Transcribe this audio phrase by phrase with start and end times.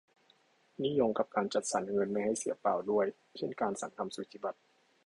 [0.81, 3.05] นี่โยงกับการจัดสรรเงินให้ไม่เสียเปล่าด้วย
[3.37, 4.59] เช่นการสั่งทำสูจิบัตร